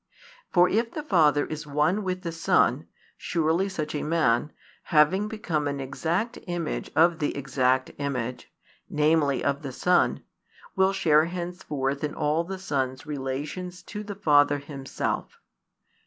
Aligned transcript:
For 0.51 0.67
if 0.67 0.93
the 0.93 1.03
Father 1.03 1.45
is 1.45 1.67
one 1.67 2.01
with 2.01 2.23
the 2.23 2.31
Son, 2.31 2.87
surely 3.17 3.69
such 3.69 3.93
a 3.93 4.01
man, 4.01 4.51
having 4.85 5.27
become 5.27 5.67
an 5.67 5.79
exact 5.79 6.39
image 6.47 6.89
of 6.95 7.19
the 7.19 7.37
Exact 7.37 7.91
Image, 7.99 8.51
namely 8.89 9.43
of 9.43 9.61
the 9.61 9.71
Son, 9.71 10.23
will 10.75 10.91
share 10.91 11.25
henceforth 11.25 12.03
in 12.03 12.15
all 12.15 12.43
the 12.43 12.57
Son's 12.57 13.05
relations 13.05 13.83
to 13.83 14.01
the 14.03 14.15
Father 14.15 14.57
Himself. 14.57 15.37